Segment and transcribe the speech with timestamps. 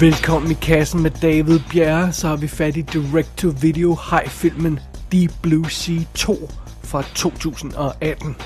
[0.00, 4.80] Velkommen i kassen med David Bjerre, så har vi fat i direct-to-video high-filmen
[5.12, 6.50] Deep Blue Sea 2
[6.84, 8.36] fra 2018.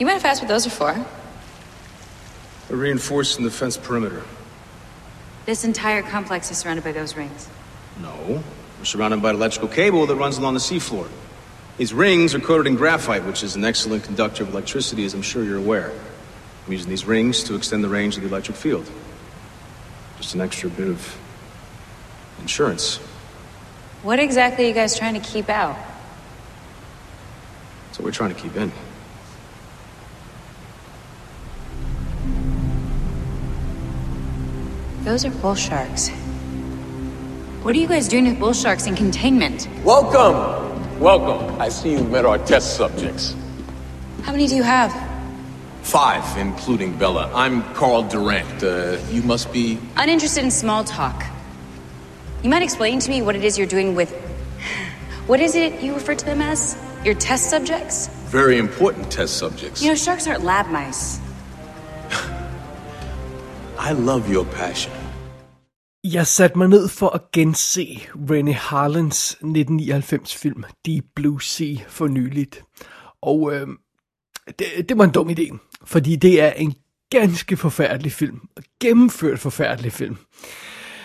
[0.00, 0.90] You mind if I ask what those are for?
[2.70, 4.22] A reinforced and defense perimeter.
[5.46, 7.48] This entire complex is surrounded by those rings.
[8.02, 8.42] No.
[8.78, 11.06] We're surrounded by electrical cable that runs along the seafloor.
[11.76, 15.22] These rings are coated in graphite, which is an excellent conductor of electricity, as I'm
[15.22, 15.90] sure you're aware.
[16.66, 18.84] I'm using these rings to extend the range of the electric field.
[20.18, 21.18] Just an extra bit of
[22.40, 22.98] insurance.
[24.02, 25.76] What exactly are you guys trying to keep out?
[27.86, 28.70] That's what we're trying to keep in.
[35.04, 36.10] Those are bull sharks.
[37.62, 39.68] What are you guys doing with bull sharks in containment?
[39.82, 41.00] Welcome!
[41.00, 41.60] Welcome.
[41.60, 43.34] I see you've met our test subjects.
[44.22, 45.07] How many do you have?
[45.88, 47.30] Five, including Bella.
[47.34, 48.62] I'm Carl Durant.
[48.62, 49.78] Uh, you must be.
[49.96, 51.24] Uninterested in small talk.
[52.42, 54.12] You might explain to me what it is you're doing with.
[55.26, 56.76] What is it you refer to them as?
[57.06, 58.08] Your test subjects?
[58.30, 59.80] Very important test subjects.
[59.82, 61.20] You know, sharks aren't lab mice.
[63.78, 64.92] I love your passion.
[66.04, 72.06] Jeg satte mig ned for at gense Rennie Harlins 1999 film Deep Blue Sea for
[72.06, 72.64] nyligt.
[73.22, 73.66] Og øh,
[74.58, 76.74] det, det var en dum idé, fordi det er en
[77.10, 78.40] ganske forfærdelig film.
[78.80, 80.16] Gennemført forfærdelig film.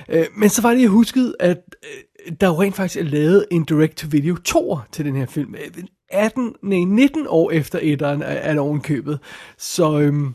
[0.09, 3.45] Øh, men så var det, jeg huskede, at øh, der jo rent faktisk er lavet
[3.51, 5.55] en direct-to-video 2 til den her film.
[5.55, 9.19] Øh, 18, nej, 19 år efter etteren er, er ovenkøbet.
[9.57, 10.33] Så, øhm,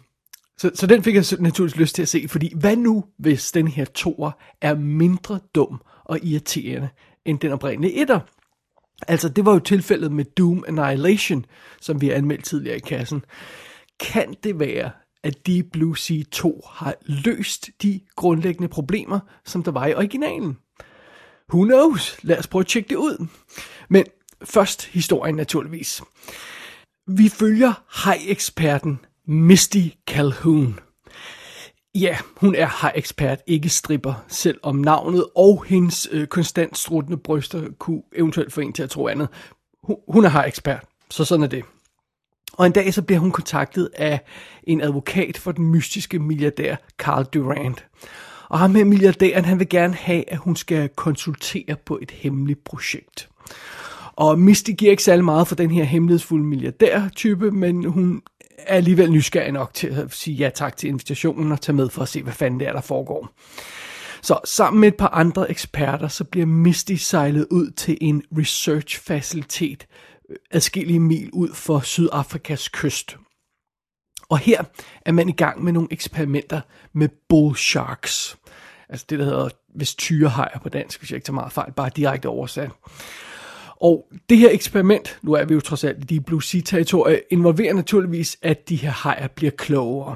[0.59, 3.69] så, så den fik jeg naturligvis lyst til at se, fordi hvad nu, hvis den
[3.69, 6.89] her toer er mindre dum og irriterende
[7.25, 8.21] end den oprindelige etter?
[9.09, 11.45] Altså, det var jo tilfældet med Doom Annihilation,
[11.81, 13.25] som vi har anmeldt tidligere i kassen.
[14.01, 14.91] Kan det være,
[15.23, 20.57] at Deep Blue Sea 2 har løst de grundlæggende problemer, som der var i originalen?
[21.55, 22.19] Who knows?
[22.23, 23.27] Lad os prøve at tjekke det ud.
[23.89, 24.05] Men
[24.45, 26.03] først historien naturligvis.
[27.07, 30.79] Vi følger haj-eksperten Misty Calhoun.
[32.01, 37.17] Ja, hun er har ekspert, ikke stripper, selv om navnet og hendes øh, konstant struttende
[37.17, 39.29] bryster kunne eventuelt få en til at tro andet.
[39.83, 41.65] Hun, hun er har ekspert, så sådan er det.
[42.53, 44.21] Og en dag så bliver hun kontaktet af
[44.65, 47.87] en advokat for den mystiske milliardær Carl Durant.
[48.49, 52.65] Og ham her milliardæren, han vil gerne have, at hun skal konsultere på et hemmeligt
[52.65, 53.29] projekt.
[54.13, 58.23] Og Misty giver ikke særlig meget for den her hemmelighedsfulde milliardær-type, men hun
[58.59, 62.03] er alligevel nysgerrig nok til at sige ja tak til invitationen og tage med for
[62.03, 63.29] at se, hvad fanden det er, der foregår.
[64.23, 69.87] Så sammen med et par andre eksperter, så bliver Misty sejlet ud til en research-facilitet
[70.31, 73.17] øh, adskillige mil ud for Sydafrikas kyst.
[74.29, 74.65] Og her
[75.07, 76.61] er man i gang med nogle eksperimenter
[76.93, 78.37] med bull sharks.
[78.89, 81.91] Altså det, der hedder, hvis tyrehajer på dansk, hvis jeg ikke tager meget fejl, bare
[81.97, 82.71] direkte oversat.
[83.81, 87.19] Og det her eksperiment, nu er vi jo trods alt i de Blue Sea territorier,
[87.31, 90.15] involverer naturligvis, at de her hajer bliver klogere.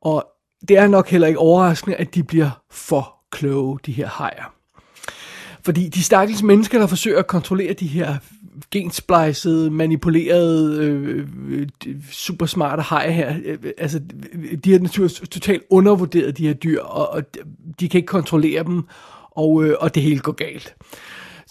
[0.00, 0.26] Og
[0.68, 4.54] det er nok heller ikke overraskende, at de bliver for kloge, de her hajer.
[5.64, 8.16] Fordi de stakkels mennesker, der forsøger at kontrollere de her
[8.70, 11.28] gensplicede, manipulerede, øh,
[12.10, 14.00] super smarte hajer her, øh, altså
[14.64, 17.22] de har naturligvis totalt undervurderet de her dyr, og, og
[17.80, 18.82] de kan ikke kontrollere dem,
[19.30, 20.74] og, øh, og det hele går galt.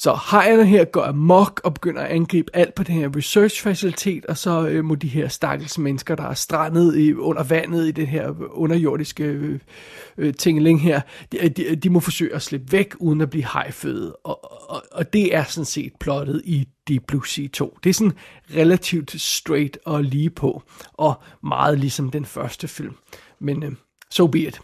[0.04, 4.38] Så hejerne her går amok og begynder at angribe alt på den her research-facilitet, og
[4.38, 8.06] så øh, må de her stakkels mennesker, der er strandet i, under vandet i den
[8.06, 9.60] her underjordiske øh,
[10.18, 14.16] øh, tingeling her, de, de, de må forsøge at slippe væk, uden at blive hajføde.
[14.16, 17.78] Og, og, og det er sådan set plottet i Deep Blue Sea 2.
[17.84, 18.14] Det er sådan
[18.56, 22.96] relativt straight og lige på, og meget ligesom den første film.
[23.40, 23.72] Men øh,
[24.10, 24.62] so be it.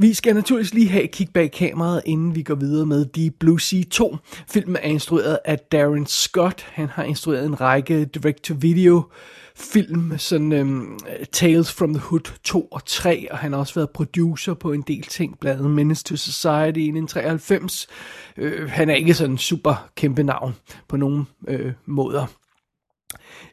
[0.00, 3.30] Vi skal naturligvis lige have et kig bag kameraet, inden vi går videre med The
[3.30, 4.16] Blue Sea 2.
[4.48, 6.66] Filmen er instrueret af Darren Scott.
[6.72, 9.02] Han har instrueret en række direct-to-video
[9.56, 10.98] film, sådan um,
[11.32, 14.82] Tales from the Hood 2 og 3, og han har også været producer på en
[14.82, 17.88] del ting, blandt andet Menace to Society i 1993.
[18.38, 20.54] Uh, øh, han er ikke sådan en super kæmpe navn
[20.88, 22.26] på nogen uh, måder.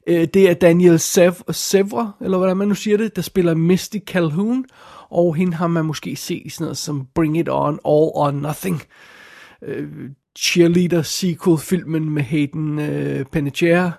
[0.10, 4.66] Uh, det er Daniel Sevre, eller hvordan man nu siger det, der spiller Misty Calhoun,
[5.10, 8.32] og hende har man måske set i sådan noget som Bring It On, All or
[8.32, 8.84] Nothing,
[9.62, 9.88] øh,
[10.40, 13.92] cheerleader sequel filmen med Hayden øh, Panettiere,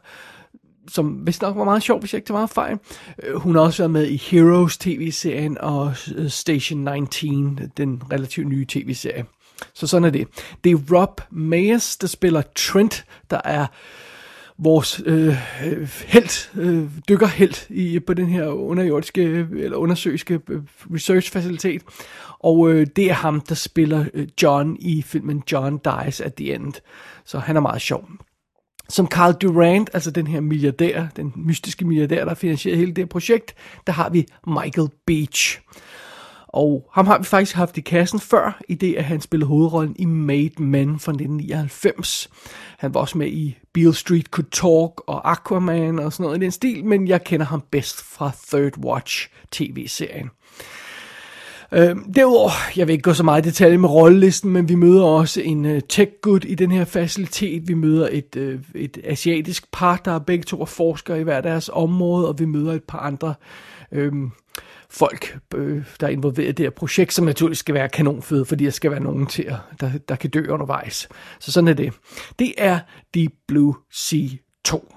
[0.88, 2.78] som vist nok var meget sjov, hvis jeg ikke tager meget fejl.
[3.22, 6.88] Øh, hun har også været med i Heroes tv-serien og øh, Station
[7.22, 9.24] 19, den relativt nye tv-serie.
[9.74, 10.28] Så sådan er det.
[10.64, 13.66] Det er Rob Mayers, der spiller Trent, der er
[14.58, 15.34] vores øh,
[16.06, 20.62] held, øh, dykkerhelt i, på den her underjordiske øh, eller undersøiske øh,
[20.94, 21.82] research-facilitet.
[22.38, 26.54] Og øh, det er ham, der spiller øh, John i filmen John Dies at the
[26.54, 26.72] End.
[27.24, 28.08] Så han er meget sjov.
[28.88, 33.04] Som Carl Durant, altså den her milliardær, den mystiske milliardær, der har finansieret hele det
[33.04, 33.54] her projekt,
[33.86, 35.60] der har vi Michael Beach.
[36.48, 39.96] Og ham har vi faktisk haft i kassen før, i det at han spillede hovedrollen
[39.98, 42.30] i Made Men fra 1999.
[42.78, 46.44] Han var også med i Beale Street Could Talk og Aquaman og sådan noget i
[46.44, 50.30] den stil, men jeg kender ham bedst fra Third Watch tv-serien.
[51.72, 55.04] Øh, derudover, jeg vil ikke gå så meget i detalje med rollelisten, men vi møder
[55.04, 57.68] også en øh, tech good i den her facilitet.
[57.68, 61.40] Vi møder et, øh, et asiatisk par, der er begge to er forskere i hver
[61.40, 63.34] deres område, og vi møder et par andre
[63.92, 64.12] øh,
[64.90, 68.64] folk, øh, der er involveret i det her projekt, som naturligvis skal være kanonfede, fordi
[68.64, 71.08] der skal være nogen til, at, der, der kan dø undervejs.
[71.40, 71.92] Så sådan er det.
[72.38, 72.78] Det er
[73.14, 74.28] Deep Blue Sea
[74.64, 74.94] 2.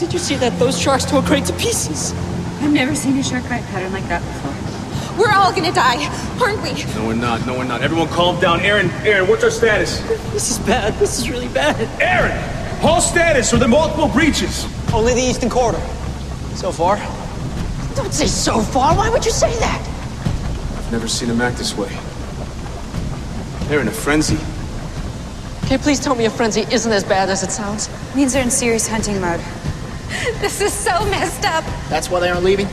[0.00, 0.52] Did you see that?
[0.60, 2.14] Those sharks tore Craig to pieces.
[2.62, 4.54] I've never seen a shark bite pattern like that before.
[5.18, 6.06] We're all gonna die,
[6.40, 6.70] aren't we?
[6.94, 7.44] No, we're not.
[7.46, 7.82] No, we're not.
[7.82, 8.60] Everyone calm down.
[8.60, 10.00] Aaron, Aaron, what's our status?
[10.32, 10.94] This is bad.
[11.00, 11.76] This is really bad.
[12.00, 12.36] Aaron!
[12.80, 14.66] Whole status or the multiple breaches?
[14.94, 15.80] Only the eastern quarter.
[16.54, 16.96] So far.
[17.98, 18.94] Don't say so far.
[18.94, 19.80] Why would you say that?
[20.76, 21.88] I've never seen him act this way.
[23.66, 24.38] They're in a frenzy.
[25.64, 27.90] Okay, please tell me a frenzy isn't as bad as it sounds.
[28.14, 29.40] Means they're in serious hunting mode.
[30.40, 31.64] This is so messed up.
[31.90, 32.68] That's why they aren't leaving?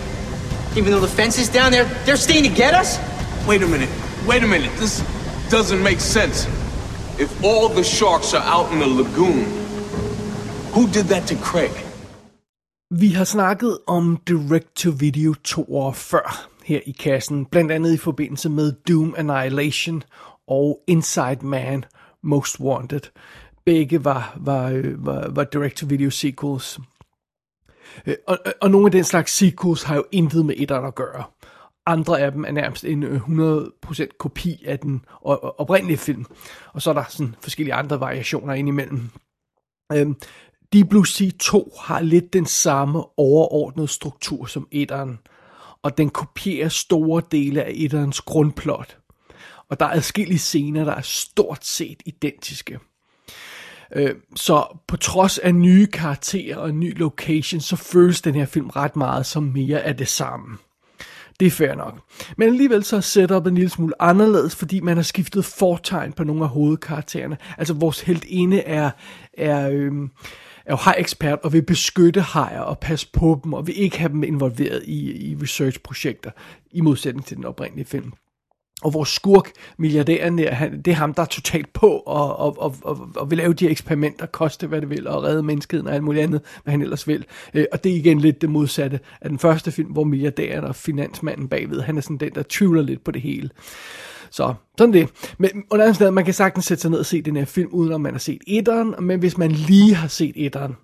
[0.78, 3.00] Even though the fence is down there, they're staying to get us?
[3.48, 3.90] Wait a minute.
[4.28, 4.72] Wait a minute.
[4.78, 5.04] This
[5.50, 6.46] doesn't make sense.
[7.20, 9.46] If all the sharks are out in the lagoon,
[10.72, 11.85] who did that to Craig?
[13.00, 18.50] Vi har snakket om direct-to-video to år før her i kassen, blandt andet i forbindelse
[18.50, 20.04] med Doom Annihilation
[20.48, 21.86] og Inside Man
[22.24, 23.02] Most Wanted.
[23.66, 26.80] Begge var, var, var, var direct-to-video sequels.
[28.06, 31.24] Øh, og, og, nogle af den slags sequels har jo intet med etteren at gøre.
[31.86, 35.06] Andre af dem er nærmest en 100% kopi af den
[35.58, 36.26] oprindelige film.
[36.74, 39.10] Og så er der sådan forskellige andre variationer indimellem.
[39.94, 40.16] Øhm,
[40.76, 45.20] Deep Blue Sea 2 har lidt den samme overordnede struktur som etteren,
[45.84, 48.98] og den kopierer store dele af etterens grundplot.
[49.70, 52.80] Og der er adskillige scener, der er stort set identiske.
[53.96, 58.70] Øh, så på trods af nye karakterer og ny location, så føles den her film
[58.70, 60.58] ret meget som mere af det samme.
[61.40, 62.00] Det er fair nok.
[62.38, 66.24] Men alligevel så er setupet en lille smule anderledes, fordi man har skiftet fortegn på
[66.24, 67.38] nogle af hovedkaraktererne.
[67.58, 68.92] Altså vores helt ene er,
[69.34, 70.12] er, øhm,
[70.66, 74.12] er jo hajekspert og vil beskytte hajer og passe på dem, og vil ikke have
[74.12, 76.32] dem involveret i, i research-projekter,
[76.72, 78.14] i modsætning til den oprindelige film.
[78.82, 82.62] Og vores skurk, milliardæren der, han, det er ham, der er totalt på og, og,
[82.62, 85.88] og, og, og vil lave de her eksperimenter, koste hvad det vil, og redde menneskeheden
[85.88, 87.26] og alt muligt andet, hvad han ellers vil.
[87.54, 90.76] Øh, og det er igen lidt det modsatte af den første film, hvor milliardæren og
[90.76, 93.50] finansmanden bagved, han er sådan den, der tvivler lidt på det hele.
[94.30, 95.10] Så sådan det.
[95.38, 97.94] Men under andet man kan sagtens sætte sig ned og se den her film, uden
[97.94, 100.76] at man har set etteren, men hvis man lige har set etteren,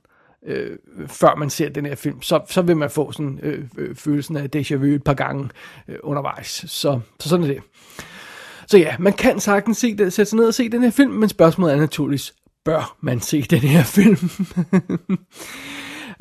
[0.47, 0.77] øh,
[1.07, 4.37] før man ser den her film, så, så vil man få sådan øh, øh, følelsen
[4.37, 5.49] af déjà vu et par gange
[5.87, 6.65] øh, undervejs.
[6.67, 7.61] Så, så sådan er det.
[8.67, 11.11] Så ja, man kan sagtens se det, sætte sig ned og se den her film,
[11.11, 12.33] men spørgsmålet er naturligvis,
[12.65, 14.17] bør man se den her film?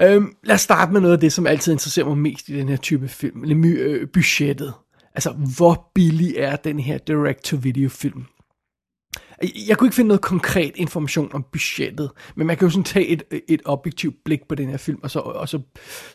[0.02, 2.68] øhm, lad os starte med noget af det, som altid interesserer mig mest i den
[2.68, 4.74] her type film, nemlig øh, budgettet.
[5.14, 8.24] Altså, hvor billig er den her direct-to-video film?
[9.68, 13.06] Jeg kunne ikke finde noget konkret information om budgettet, men man kan jo sådan tage
[13.06, 15.60] et, et objektivt blik på den her film, og så, og så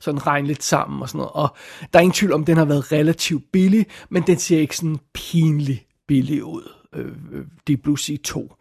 [0.01, 1.31] sådan regne lidt sammen og sådan noget.
[1.33, 1.55] Og
[1.93, 4.99] der er ingen tvivl om, den har været relativt billig, men den ser ikke sådan
[5.13, 6.71] pinlig billig ud.
[6.95, 8.53] Øh, øh, Deep Blue Sea 2.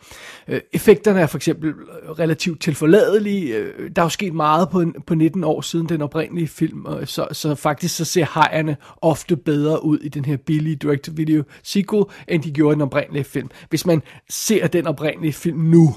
[0.48, 1.72] Øh, effekterne er for eksempel
[2.18, 3.56] relativt tilforladelige.
[3.56, 7.08] Øh, der er jo sket meget på, på 19 år siden den oprindelige film, og
[7.08, 12.04] så, så faktisk så ser hejerne ofte bedre ud i den her billige direct-to-video sequel,
[12.28, 13.50] end de gjorde i den oprindelige film.
[13.68, 15.94] Hvis man ser den oprindelige film nu,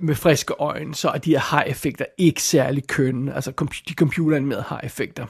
[0.00, 3.52] med friske øjne, så er de her high-effekter ikke særlig kønne, altså
[3.88, 5.26] de computeranimerede high-effekter.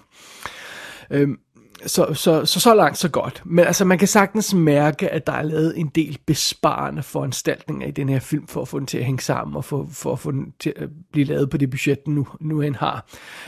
[1.11, 1.39] Øhm,
[1.87, 3.43] så, så, så så langt så godt.
[3.45, 7.91] Men altså man kan sagtens mærke, at der er lavet en del besparende foranstaltninger i
[7.91, 10.19] den her film, for at få den til at hænge sammen, og for, for at
[10.19, 13.07] få den til at blive lavet på det budget, den nu, nu end har.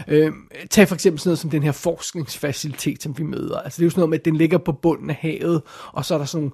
[0.08, 0.32] Øh,
[0.70, 3.58] tag for eksempel sådan noget som den her forskningsfacilitet, som vi møder.
[3.58, 6.04] Altså det er jo sådan noget med, at den ligger på bunden af havet, og
[6.04, 6.52] så er der sådan nogle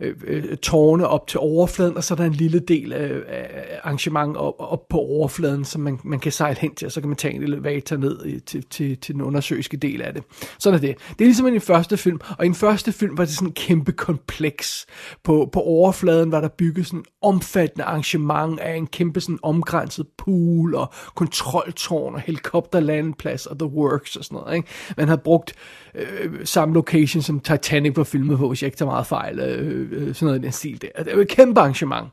[0.00, 3.78] øh, øh, tårne op til overfladen, og så er der en lille del af, af
[3.82, 7.08] arrangement op, op på overfladen, som man, man kan sejle hen til, og så kan
[7.08, 10.22] man tage en elevator ned i, til, til, til den undersøiske del af det.
[10.58, 10.96] Sådan er det.
[11.08, 13.48] Det er ligesom i den første film, og i den første film var det sådan
[13.48, 14.86] en kæmpe kompleks.
[15.24, 20.06] På, på overfladen var der bygget sådan en omfattende arrangement af en kæmpe sådan omgrænset
[20.18, 24.56] pool, og kontroltårn, og helikopterlandplads, og the works og sådan noget.
[24.56, 24.68] Ikke?
[24.96, 25.54] Man havde brugt
[25.94, 29.40] øh, samme location, som Titanic var filmet på, hvis jeg ikke tager meget fejl.
[29.40, 31.02] Øh, øh, sådan noget i den stil der.
[31.02, 32.08] Det var et kæmpe arrangement.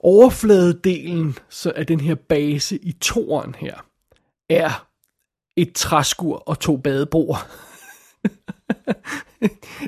[0.00, 3.74] Overfladedelen så af den her base i toren her,
[4.50, 4.86] er
[5.56, 7.36] et træskur og to badebroer.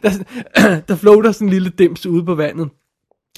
[0.03, 0.11] der,
[0.89, 2.69] der floater sådan en lille dims ude på vandet.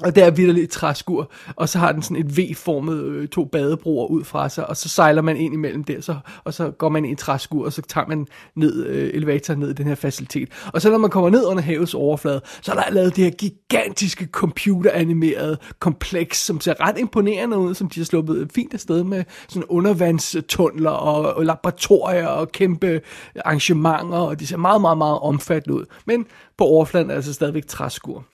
[0.03, 3.45] Og der er vidderligt et træskur, og så har den sådan et V-formet øh, to
[3.45, 6.89] badebroer ud fra sig, og så sejler man ind imellem der, så, og så går
[6.89, 9.87] man ind i et træskur, og så tager man ned, øh, elevatoren ned i den
[9.87, 10.49] her facilitet.
[10.73, 13.31] Og så når man kommer ned under havets overflade, så er der lavet det her
[13.31, 19.25] gigantiske computeranimerede kompleks, som ser ret imponerende ud, som de har sluppet fint afsted med
[19.49, 23.01] sådan undervandstunneler og, og laboratorier og kæmpe
[23.45, 25.85] arrangementer, og de ser meget, meget, meget omfattende ud.
[26.07, 26.27] Men
[26.59, 28.25] på overfladen er altså stadigvæk træskur.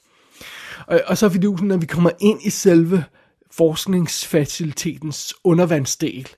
[0.86, 3.04] Og, og så er fidusen, når vi kommer ind i selve
[3.50, 6.28] forskningsfacilitetens undervandsdel,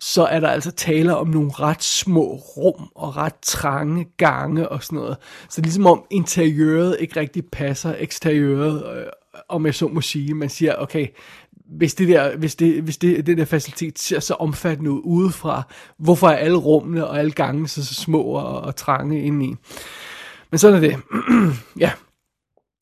[0.00, 4.84] så er der altså tale om nogle ret små rum og ret trange gange og
[4.84, 5.16] sådan noget.
[5.48, 9.06] Så ligesom om interiøret ikke rigtig passer eksteriøret, øh,
[9.48, 10.34] om jeg så må sige.
[10.34, 11.06] Man siger, okay,
[11.76, 15.62] hvis det der, hvis det, hvis det, den der facilitet ser så omfattende ud udefra,
[15.98, 19.54] hvorfor er alle rummene og alle gangene så, så små og, og trange indeni?
[20.50, 20.96] Men sådan er det.
[21.84, 21.90] ja,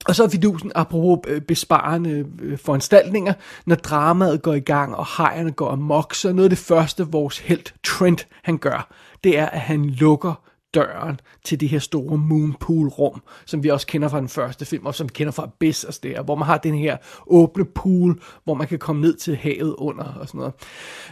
[0.07, 3.33] og så er fidusen, apropos øh, besparende øh, foranstaltninger,
[3.67, 7.39] når dramaet går i gang, og hejerne går amok, så noget af det første, vores
[7.39, 8.93] helt Trent, han gør,
[9.25, 10.35] det er, at han lukker
[10.75, 14.95] døren til det her store moonpool-rum, som vi også kender fra den første film, og
[14.95, 18.55] som vi kender fra Abyss og der, hvor man har den her åbne pool, hvor
[18.55, 20.55] man kan komme ned til havet under og sådan noget.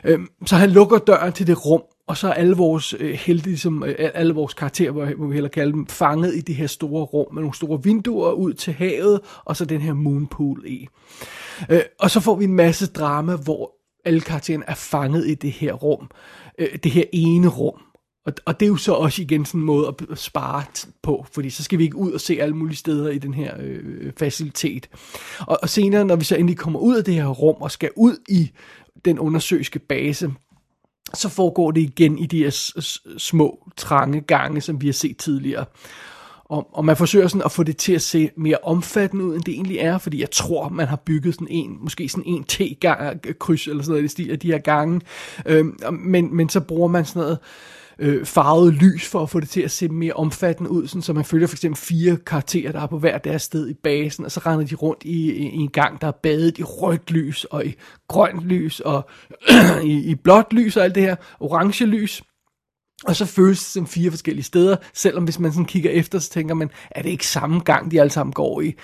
[0.04, 3.46] Øhm, så han lukker døren til det rum, og så er alle vores øh, helte,
[3.46, 7.04] ligesom, øh, alle vores karakterer, hvor vi heller kalde dem, fanget i det her store
[7.04, 10.88] rum med nogle store vinduer ud til havet, og så den her moonpool i.
[11.70, 13.74] Øh, og så får vi en masse drama, hvor
[14.04, 16.10] alle karaktererne er fanget i det her rum,
[16.58, 17.80] øh, det her ene rum.
[18.26, 20.64] Og, og det er jo så også igen sådan en måde at spare
[21.02, 23.54] på, fordi så skal vi ikke ud og se alle mulige steder i den her
[23.60, 24.88] øh, facilitet.
[25.40, 27.90] Og, og senere, når vi så endelig kommer ud af det her rum og skal
[27.96, 28.50] ud i
[29.04, 30.32] den undersøgske base,
[31.14, 32.80] så foregår det igen i de her
[33.18, 35.64] små, trange gange, som vi har set tidligere.
[36.44, 39.42] Og, og man forsøger sådan at få det til at se mere omfattende ud, end
[39.42, 43.68] det egentlig er, fordi jeg tror, man har bygget sådan en, måske sådan en T-kryds
[43.68, 45.00] eller sådan noget i stil af de her gange.
[45.46, 47.38] Øhm, men, men så bruger man sådan noget
[47.98, 51.12] øh, farvet lys for at få det til at se mere omfattende ud, sådan, så
[51.12, 54.32] man følger for eksempel fire karakterer, der er på hver deres sted i basen, og
[54.32, 57.44] så render de rundt i, i, i en gang, der er badet i rødt lys,
[57.44, 57.74] og i
[58.08, 59.08] grønt lys, og
[59.84, 62.22] i, i blåt lys, og alt det her orange lys.
[63.04, 66.30] Og så føles det som fire forskellige steder, selvom hvis man sådan kigger efter, så
[66.30, 68.74] tænker man, er det ikke samme gang, de alle sammen går i?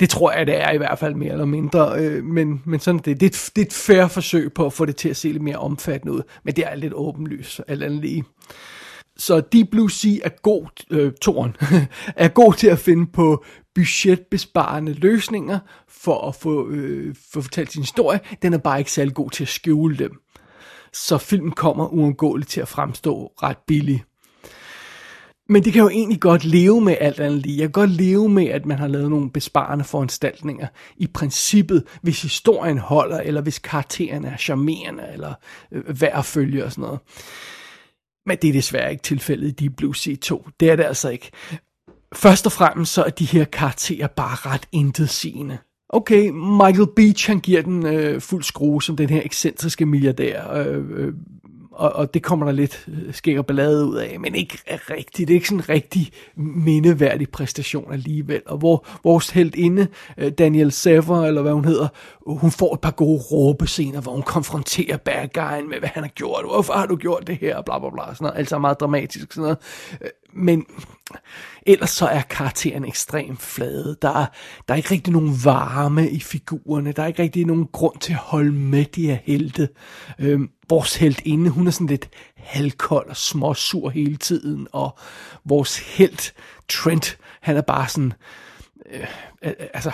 [0.00, 3.00] Det tror jeg, det er i hvert fald mere eller mindre, øh, men, men sådan
[3.04, 3.20] det.
[3.20, 5.28] Det er, et, det er et færre forsøg på at få det til at se
[5.28, 8.24] lidt mere omfattende ud, men det er lidt åbenlyst, alt andet lige.
[9.16, 11.56] Så Deep Blue Sea er god, øh, toren,
[12.16, 17.82] er god til at finde på budgetbesparende løsninger for at få, øh, få fortalt sin
[17.82, 18.20] historie.
[18.42, 20.20] Den er bare ikke særlig god til at skjule dem.
[20.92, 24.04] Så filmen kommer uundgåeligt til at fremstå ret billig.
[25.48, 27.56] Men det kan jo egentlig godt leve med alt andet lige.
[27.56, 30.66] Jeg kan godt leve med, at man har lavet nogle besparende foranstaltninger.
[30.96, 35.34] I princippet, hvis historien holder, eller hvis karaktererne er charmerende, eller
[35.72, 37.00] øh, værd at følge og sådan noget.
[38.26, 40.48] Men det er desværre ikke tilfældet i Deep Blue Sea 2.
[40.60, 41.30] Det er det altså ikke.
[42.14, 45.58] Først og fremmest så er de her karakterer bare ret intetsigende.
[45.88, 50.52] Okay, Michael Beach han giver den øh, fuld skrue som den her ekscentriske milliardær.
[50.52, 51.12] Øh, øh,
[51.76, 55.28] og, og det kommer der lidt øh, skæg og ballade ud af, men ikke rigtigt.
[55.28, 58.42] Det er ikke sådan en rigtig mindeværdig præstation alligevel.
[58.46, 59.86] Og hvor vores helt inde,
[60.18, 61.88] øh, Daniel Sever, eller hvad hun hedder,
[62.26, 66.10] hun får et par gode råbescener, hvor hun konfronterer bad guyen med, hvad han har
[66.10, 66.44] gjort.
[66.44, 67.62] Hvorfor har du gjort det her?
[67.62, 68.14] Bla bla bla.
[68.14, 68.38] Sådan noget.
[68.38, 69.32] Altså meget dramatisk.
[69.32, 69.58] Sådan noget.
[70.00, 70.66] Øh, men
[71.66, 73.96] ellers så er karakteren ekstremt flade.
[74.02, 74.26] Der er,
[74.68, 76.92] der er ikke rigtig nogen varme i figurerne.
[76.92, 79.68] Der er ikke rigtig nogen grund til at holde med de her helte.
[80.18, 84.68] Øhm, vores held inde, hun er sådan lidt halvkold og småsur hele tiden.
[84.72, 84.98] Og
[85.44, 86.34] vores helt,
[86.68, 88.12] Trent, han er bare sådan...
[88.92, 89.06] Øh,
[89.74, 89.92] altså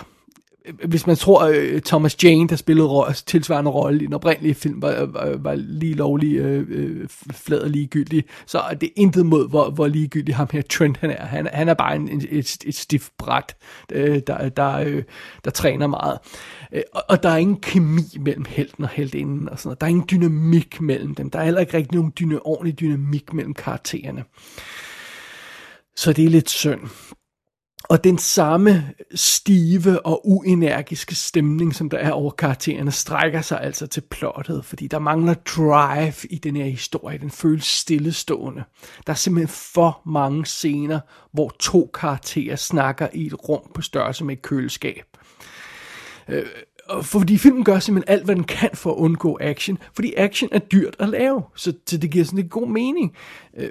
[0.85, 4.55] hvis man tror, at Thomas Jane, der spillede ro- altså tilsvarende rolle i den oprindelige
[4.55, 9.27] film, var, var, var lige lovlig øh, øh, flad og ligegyldig, så er det intet
[9.27, 11.25] mod, hvor, hvor ligegyldig ham her Trent han er.
[11.25, 13.57] Han, han er bare en, et, et stift bræt,
[13.93, 15.03] øh, der, der, øh,
[15.45, 16.19] der træner meget.
[16.73, 19.81] Øh, og, og der er ingen kemi mellem helten og heltinden og sådan noget.
[19.81, 21.31] Der er ingen dynamik mellem dem.
[21.31, 24.25] Der er heller ikke rigtig nogen dyna, ordentlig dynamik mellem karaktererne.
[25.97, 26.81] Så det er lidt synd.
[27.93, 33.87] Og den samme stive og uenergiske stemning, som der er over karaktererne, strækker sig altså
[33.87, 37.19] til plottet, fordi der mangler drive i den her historie.
[37.19, 38.65] Den føles stillestående.
[39.07, 41.01] Der er simpelthen for mange scener,
[41.33, 45.05] hvor to karakterer snakker i et rum på størrelse med et køleskab.
[46.29, 46.45] Øh,
[47.03, 50.59] fordi filmen gør simpelthen alt, hvad den kan for at undgå action, fordi action er
[50.59, 53.17] dyrt at lave, så, så det giver sådan en god mening.
[53.57, 53.71] Øh,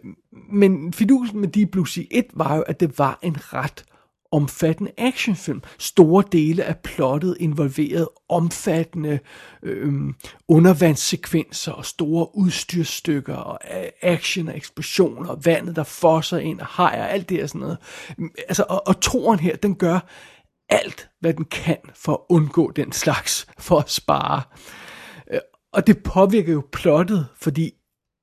[0.52, 3.86] men fidusen med Deep Blue Sea 1 var jo, at det var en ret
[4.32, 5.62] omfattende actionfilm.
[5.80, 9.20] Store dele af plottet involverede omfattende
[9.64, 9.94] øh,
[10.48, 16.66] undervandssekvenser og store udstyrstykker og øh, action og eksplosioner og vandet, der fosser ind og
[16.66, 17.78] hajer og alt det her sådan noget.
[18.18, 20.00] Mm, altså, og, og toren her, den gør
[20.70, 24.42] alt, hvad den kan for at undgå den slags, for at spare.
[25.34, 25.40] Øh,
[25.74, 27.72] og det påvirker jo plottet, fordi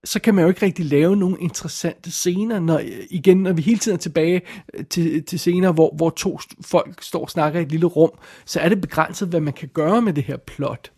[0.04, 3.78] så kan man jo ikke rigtig lave nogle interessante scener, når, igen, når vi hele
[3.78, 4.42] tiden er tilbage
[4.74, 8.10] øh, til, til scener, hvor, hvor to folk står og snakker i et lille rum,
[8.44, 10.92] så er det begrænset, hvad man kan gøre med det her plot.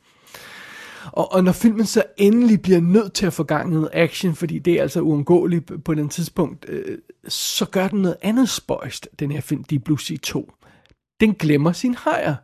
[1.13, 4.35] Og, og når filmen så endelig bliver nødt til at få gang i noget action,
[4.35, 9.09] fordi det er altså uundgåeligt på den tidspunkt, øh, så gør den noget andet spøjst,
[9.19, 10.53] den her film, Deep Blue Sea 2.
[11.21, 12.35] Den glemmer sin hejer.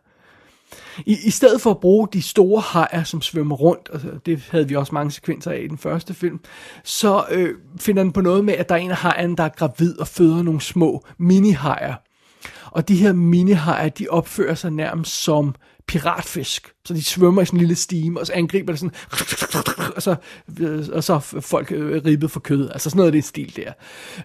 [1.06, 4.68] I, I stedet for at bruge de store hajer, som svømmer rundt, og det havde
[4.68, 6.40] vi også mange sekvenser af i den første film,
[6.84, 9.48] så øh, finder den på noget med, at der er en af hajerne, der er
[9.48, 11.94] gravid og føder nogle små mini-hajer.
[12.70, 15.54] Og de her mini-hajer, de opfører sig nærmest som
[15.86, 16.72] piratfisk.
[16.86, 18.94] Så de svømmer i sådan en lille stime, og så angriber det sådan,
[19.96, 20.16] og så,
[20.92, 22.70] og så folk øh, ribbet for kød.
[22.70, 23.72] Altså sådan noget af det stil der.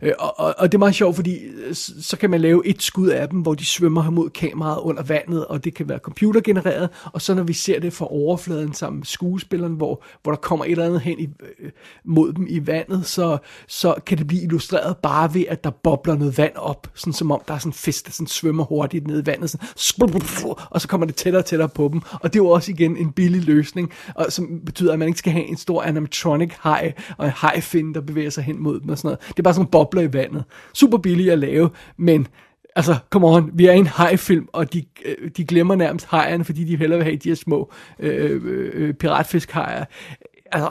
[0.02, 2.82] Øh, og, og, og det er meget sjovt, fordi øh, så kan man lave et
[2.82, 6.90] skud af dem, hvor de svømmer mod kameraet under vandet, og det kan være computergenereret,
[7.06, 10.66] og så når vi ser det fra overfladen sammen med skuespilleren, hvor, hvor der kommer
[10.66, 11.28] et eller andet hen i,
[11.60, 11.72] øh,
[12.06, 13.38] mod dem i vandet, så,
[13.68, 17.32] så kan det blive illustreret bare ved, at der bobler noget vand op, sådan som
[17.32, 19.68] om der er sådan en fisk, der sådan svømmer hurtigt ned i vandet, sådan,
[20.70, 22.98] og så kommer det tættere og tættere på dem, og det er jo også igen
[22.98, 26.94] en billig løsning, og som betyder, at man ikke skal have en stor animatronic haj,
[27.18, 29.20] og en hejfin, der bevæger sig hen mod dem og sådan noget.
[29.28, 30.44] Det er bare sådan bobler i vandet.
[30.74, 32.28] Super billigt at lave, men
[32.76, 36.46] altså, come on, vi er i en hajfilm, og de, øh, de glemmer nærmest hejerne,
[36.46, 39.86] fordi de hellere vil have de her små øh, øh, øh piratfiskhajer.
[40.52, 40.70] Altså,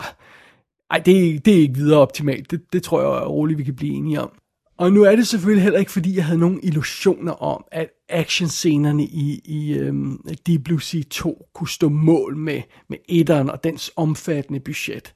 [0.91, 2.51] ej, det, det er ikke videre optimalt.
[2.51, 4.31] Det, det tror jeg roligt, vi kan blive enige om.
[4.81, 9.05] Og nu er det selvfølgelig heller ikke, fordi jeg havde nogen illusioner om, at actionscenerne
[9.05, 13.91] i, i um, Deep Blue Sea 2 kunne stå mål med, med etteren og dens
[13.97, 15.15] omfattende budget.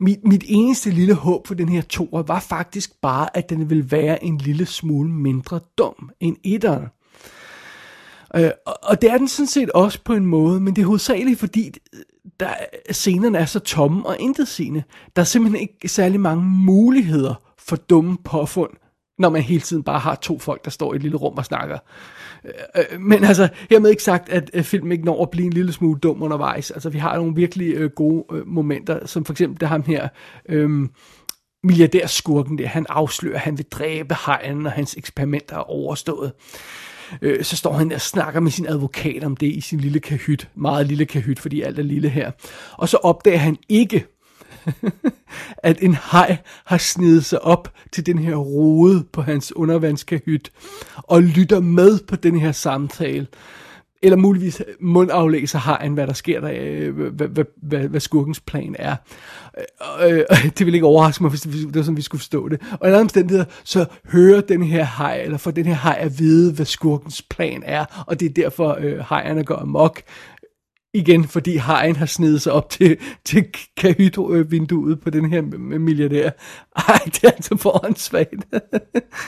[0.00, 3.90] Mit, mit eneste lille håb for den her toer var faktisk bare, at den ville
[3.90, 6.86] være en lille smule mindre dum end etteren.
[8.38, 10.86] Uh, og, og det er den sådan set også på en måde, men det er
[10.86, 12.00] hovedsageligt fordi, øh,
[12.40, 12.54] der,
[12.90, 14.82] scenerne er så tomme og intetsigende.
[15.16, 18.70] Der er simpelthen ikke særlig mange muligheder for dumme påfund,
[19.22, 21.44] når man hele tiden bare har to folk, der står i et lille rum og
[21.44, 21.78] snakker.
[22.44, 25.52] Øh, øh men altså, hermed ikke sagt, at øh, filmen ikke når at blive en
[25.52, 26.70] lille smule dum undervejs.
[26.70, 30.08] Altså, vi har nogle virkelig øh, gode øh, momenter, som for eksempel det ham her,
[30.48, 30.90] øhm,
[31.64, 36.32] milliardærskurken der, han afslører, at han vil dræbe hajen, og hans eksperimenter er overstået.
[37.22, 40.00] Øh, så står han der og snakker med sin advokat om det i sin lille
[40.00, 42.30] kahyt, meget lille kahyt, fordi alt er lille her.
[42.72, 44.06] Og så opdager han ikke,
[45.58, 50.52] at en hej har snedet sig op til den her rode på hans undervandskahyt
[50.96, 53.26] og lytter med på den her samtale.
[54.04, 58.76] Eller muligvis mundaflæser hajen, hvad der sker der, øh, hvad, hvad, hvad, hvad skurkens plan
[58.78, 58.96] er.
[60.02, 62.20] Øh, øh, øh det vil ikke overraske mig, hvis det, det var sådan, vi skulle
[62.20, 62.60] forstå det.
[62.80, 66.18] Og i andre omstændigheder, så hører den her hej, eller får den her hej at
[66.18, 70.02] vide, hvad skurkens plan er, og det er derfor, øh, hejerne går amok.
[70.94, 73.44] Igen, fordi hajen har snedet sig op til, til
[73.76, 75.42] kahytvinduet på den her
[75.78, 76.30] milliardær.
[76.76, 78.46] Ej, det er altså foransvagt.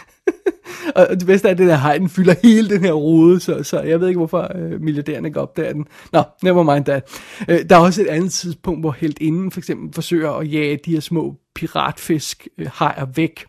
[0.97, 3.63] og det bedste er, at den her hej, den fylder hele den her rode, så,
[3.63, 5.87] så jeg ved ikke, hvorfor øh, milliardærerne går op der den.
[6.13, 7.21] Nå, never mind that.
[7.49, 10.79] Øh, der er også et andet tidspunkt, hvor helt inden for eksempel forsøger at jage
[10.85, 13.45] de her små piratfisk øh, hajer væk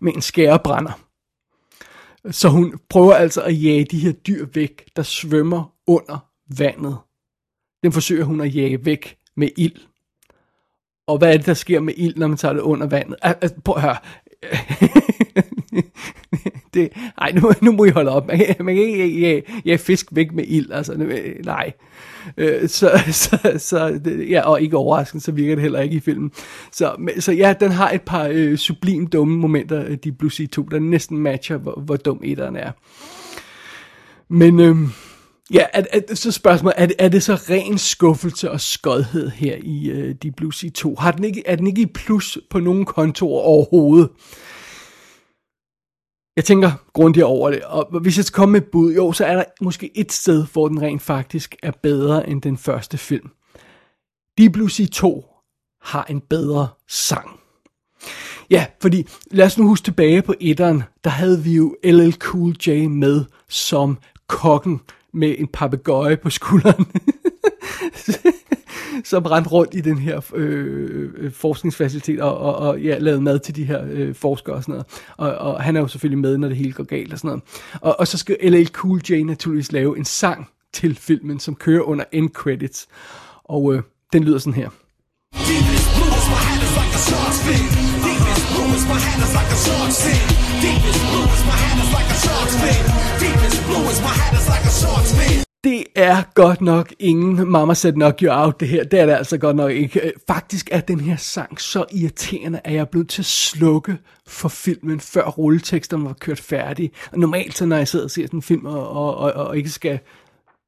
[0.00, 1.00] med en skærebrænder.
[2.30, 6.96] Så hun prøver altså at jage de her dyr væk, der svømmer under vandet.
[7.82, 9.76] Den forsøger hun at jage væk med ild.
[11.06, 13.16] Og hvad er det, der sker med ild, når man tager det under vandet?
[13.22, 13.96] Altså, prøv at høre.
[16.74, 18.26] det, ej, nu, nu må I holde op.
[18.26, 20.94] Man, kan- man kan ikke ja, ja, fisk væk med ild, altså,
[21.44, 21.72] nej.
[22.36, 22.90] Øh, så,
[23.22, 26.32] så, så, det- ja, og ikke overraskende, så virker det heller ikke i filmen.
[26.72, 30.32] Så, men- så ja, den har et par øh, sublim dumme momenter, øh, de Blue
[30.32, 32.70] Sea 2, der næsten matcher, hvor, hvor dum etteren er.
[34.28, 34.76] Men øh,
[35.52, 39.56] ja, er, er, så spørgsmålet, er, det- er det så ren skuffelse og skodhed her
[39.62, 40.94] i øh, Deep Blue Sea 2?
[40.98, 44.10] Har den ikke, er den ikke i plus på nogen kontor overhovedet?
[46.36, 49.24] Jeg tænker grundigt over det, og hvis jeg skal komme med et bud, jo, så
[49.24, 53.30] er der måske et sted, hvor den rent faktisk er bedre end den første film.
[54.38, 55.26] Deep Blue Sea 2
[55.82, 57.40] har en bedre sang.
[58.50, 62.54] Ja, fordi lad os nu huske tilbage på etteren, der havde vi jo LL Cool
[62.66, 64.80] J med som kokken
[65.14, 66.86] med en papegøje på skulderen.
[69.04, 73.56] som rendte rundt i den her øh, forskningsfacilitet og, og, og ja, lavede mad til
[73.56, 74.86] de her øh, forskere og sådan noget.
[75.16, 77.42] Og, og han er jo selvfølgelig med, når det hele går galt og sådan noget.
[77.80, 81.82] Og, og så skal LL Cool J naturligvis lave en sang til filmen, som kører
[81.82, 82.88] under end credits.
[83.44, 84.68] Og øh, den lyder sådan her.
[85.34, 87.66] Deepest blue is my hat is like a shark's fin.
[88.06, 90.22] Deepest blue is my hat is like a shark's fin.
[90.64, 92.82] Deepest blue is my hat is like a shark's fin.
[93.22, 94.63] Deepest blue is my hat is like a shark's fin.
[95.64, 98.84] Det er godt nok ingen Mama Said Knock You Out, det her.
[98.84, 100.00] Det er det altså godt nok ikke.
[100.00, 103.98] Øh, faktisk er den her sang så irriterende, at jeg er blevet til at slukke
[104.26, 106.92] for filmen, før rulleteksterne var kørt færdig.
[107.12, 109.56] Og normalt, så når jeg sidder og ser sådan en film, og, og, og, og
[109.56, 109.98] ikke skal,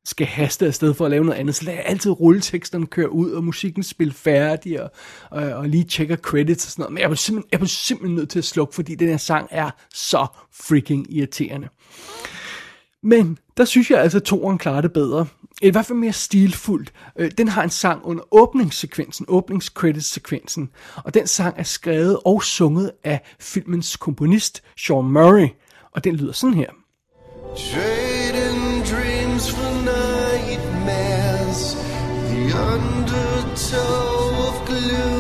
[0.04, 3.30] skal haste afsted for at lave noget andet, så lader jeg altid rulleteksterne køre ud,
[3.30, 4.90] og musikken spille færdig, og,
[5.30, 6.92] og, og lige tjekker credits og sådan noget.
[6.92, 9.48] Men jeg blev simpelthen, jeg blev simpelthen nødt til at slukke, fordi den her sang
[9.50, 11.68] er så freaking irriterende.
[13.06, 15.26] Men der synes jeg altså, at toren klarer det bedre.
[15.62, 16.92] I hvert fald mere stilfuldt.
[17.18, 20.70] Øh, den har en sang under åbningssekvensen, åbningscredits-sekvensen.
[21.04, 25.48] Og den sang er skrevet og sunget af filmens komponist, Sean Murray.
[25.92, 26.70] Og den lyder sådan her.
[27.56, 31.76] Trading dreams for nightmares.
[32.30, 33.86] The undertow
[34.48, 35.15] of gloom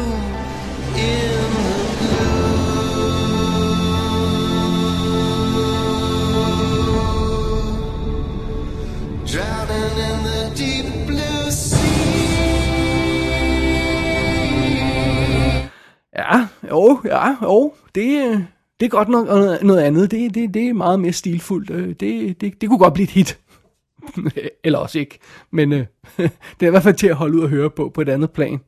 [16.70, 17.72] jo, ja, jo.
[17.94, 18.40] Det, øh,
[18.80, 20.10] det er godt nok noget, noget andet.
[20.10, 21.70] Det, det, det er meget mere stilfuldt.
[21.70, 23.38] Øh, det, det, det kunne godt blive et hit.
[24.64, 25.18] Eller også ikke.
[25.50, 25.86] Men øh,
[26.60, 28.30] det er i hvert fald til at holde ud og høre på på et andet
[28.30, 28.60] plan.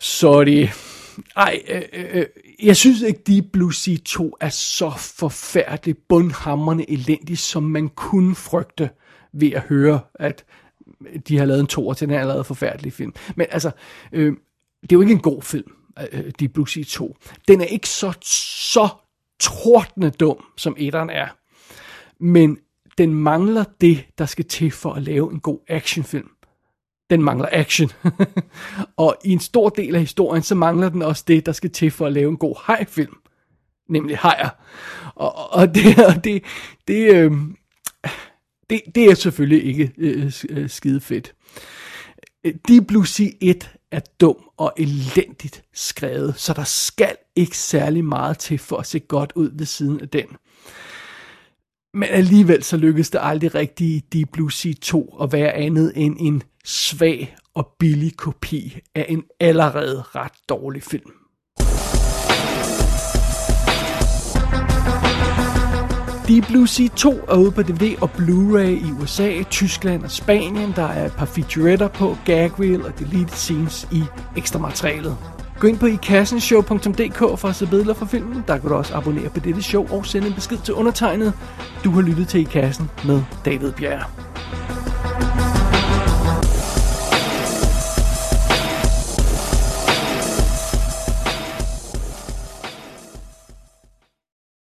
[0.00, 0.68] Sorry.
[1.36, 2.26] Ej, øh, øh, øh
[2.62, 8.34] jeg synes ikke, Deep Blue Sea 2 er så forfærdeligt bundhammerne elendig, som man kunne
[8.34, 8.90] frygte
[9.32, 10.44] ved at høre, at
[11.28, 13.14] de har lavet en toer til den her allerede forfærdelige film.
[13.36, 13.70] Men altså,
[14.12, 14.32] øh,
[14.82, 17.16] det er jo ikke en god film, øh, øh Deep Blue Sea 2.
[17.48, 18.88] Den er ikke så, så
[19.40, 21.28] tordne dum, som etteren er.
[22.20, 22.58] Men
[22.98, 26.30] den mangler det, der skal til for at lave en god actionfilm.
[27.10, 27.90] Den mangler action.
[28.96, 31.90] og i en stor del af historien, så mangler den også det, der skal til
[31.90, 33.16] for at lave en god hajfilm.
[33.88, 34.48] Nemlig hajer.
[35.14, 36.44] Og, og det, og det,
[36.88, 37.32] det, øh,
[38.70, 41.34] det, det er selvfølgelig ikke øh, øh skide fedt.
[42.44, 48.04] Øh, Deep Blue Sea 1 er dum og elendigt skrevet, så der skal ikke særlig
[48.04, 50.26] meget til for at se godt ud ved siden af den.
[51.94, 55.92] Men alligevel så lykkedes det aldrig rigtigt i Deep Blue Sea 2 at være andet
[55.96, 61.12] end en svag og billig kopi af en allerede ret dårlig film.
[66.28, 70.72] Deep Blue Sea 2 er ude på DVD og Blu-ray i USA, Tyskland og Spanien.
[70.76, 74.02] Der er et par featuretter på, gag reel og deleted scenes i
[74.36, 75.16] ekstra materialet.
[75.58, 78.44] Gå ind på ikassenshow.dk for at se billeder fra filmen.
[78.46, 81.32] Der kan du også abonnere på dette show og sende en besked til undertegnet.
[81.84, 84.10] Du har lyttet til I Kassen med David Bjerg.